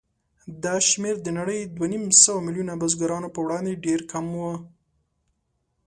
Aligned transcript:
دا 0.63 0.75
شمېر 0.89 1.15
د 1.23 1.27
نړۍ 1.39 1.59
دوهنیمسوه 1.75 2.43
میلیونه 2.45 2.73
بزګرانو 2.81 3.33
په 3.35 3.39
وړاندې 3.45 3.81
ډېر 3.85 3.99
کم 4.11 4.25
و. 4.39 4.43